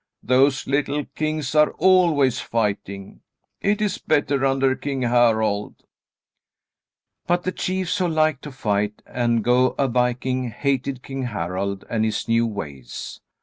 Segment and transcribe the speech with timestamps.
[0.23, 3.21] Those little kings are always fighting.
[3.61, 5.75] It is better under King Harald."
[7.27, 12.03] But the chiefs, who liked to fight and go a viking, hated King Harald and
[12.03, 13.21] his new ways.